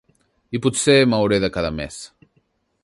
[0.59, 2.03] I potser m'hauré de quedar més.